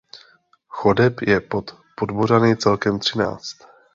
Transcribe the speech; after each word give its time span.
Chodeb 0.67 1.19
je 1.21 1.39
pod 1.41 1.75
Podbořany 1.95 2.57
celkem 2.57 2.99
třináct. 2.99 3.57